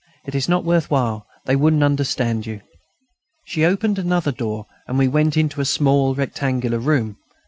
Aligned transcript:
"It 0.25 0.33
is 0.33 0.49
not 0.49 0.65
worth 0.65 0.89
while; 0.89 1.27
they 1.45 1.55
wouldn't 1.55 1.83
understand 1.83 2.47
you." 2.47 2.61
She 3.45 3.63
opened 3.63 3.99
another 3.99 4.31
door, 4.31 4.65
and 4.87 4.97
we 4.97 5.07
went 5.07 5.37
into 5.37 5.61
a 5.61 5.63
small 5.65 6.15
rectangular 6.15 6.79
room. 6.79 7.17